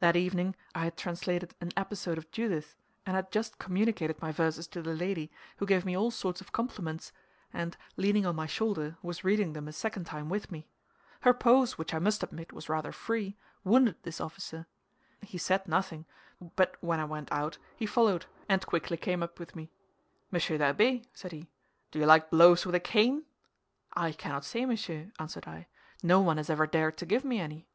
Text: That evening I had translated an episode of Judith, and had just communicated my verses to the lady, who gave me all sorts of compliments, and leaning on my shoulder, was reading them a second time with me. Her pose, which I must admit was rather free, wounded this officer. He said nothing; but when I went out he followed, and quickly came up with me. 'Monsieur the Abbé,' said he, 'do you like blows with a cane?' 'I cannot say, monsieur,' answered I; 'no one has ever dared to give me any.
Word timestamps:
That 0.00 0.16
evening 0.16 0.56
I 0.74 0.84
had 0.84 0.96
translated 0.96 1.54
an 1.60 1.70
episode 1.76 2.16
of 2.16 2.30
Judith, 2.30 2.74
and 3.04 3.14
had 3.14 3.30
just 3.30 3.58
communicated 3.58 4.18
my 4.22 4.32
verses 4.32 4.66
to 4.68 4.80
the 4.80 4.94
lady, 4.94 5.30
who 5.58 5.66
gave 5.66 5.84
me 5.84 5.94
all 5.94 6.10
sorts 6.10 6.40
of 6.40 6.50
compliments, 6.50 7.12
and 7.52 7.76
leaning 7.94 8.24
on 8.24 8.34
my 8.34 8.46
shoulder, 8.46 8.96
was 9.02 9.22
reading 9.22 9.52
them 9.52 9.68
a 9.68 9.74
second 9.74 10.04
time 10.04 10.30
with 10.30 10.50
me. 10.50 10.66
Her 11.20 11.34
pose, 11.34 11.76
which 11.76 11.92
I 11.92 11.98
must 11.98 12.22
admit 12.22 12.54
was 12.54 12.70
rather 12.70 12.90
free, 12.90 13.36
wounded 13.64 13.96
this 14.02 14.18
officer. 14.18 14.66
He 15.20 15.36
said 15.36 15.68
nothing; 15.68 16.06
but 16.54 16.76
when 16.80 16.98
I 16.98 17.04
went 17.04 17.30
out 17.30 17.58
he 17.76 17.84
followed, 17.84 18.24
and 18.48 18.64
quickly 18.64 18.96
came 18.96 19.22
up 19.22 19.38
with 19.38 19.54
me. 19.54 19.70
'Monsieur 20.30 20.56
the 20.56 20.72
Abbé,' 20.72 21.04
said 21.12 21.32
he, 21.32 21.50
'do 21.90 21.98
you 21.98 22.06
like 22.06 22.30
blows 22.30 22.64
with 22.64 22.74
a 22.76 22.80
cane?' 22.80 23.24
'I 23.94 24.12
cannot 24.12 24.46
say, 24.46 24.64
monsieur,' 24.64 25.12
answered 25.18 25.46
I; 25.46 25.66
'no 26.02 26.22
one 26.22 26.38
has 26.38 26.48
ever 26.48 26.66
dared 26.66 26.96
to 26.96 27.04
give 27.04 27.26
me 27.26 27.40
any. 27.40 27.68